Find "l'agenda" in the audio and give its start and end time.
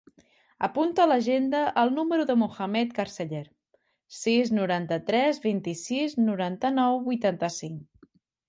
1.09-1.59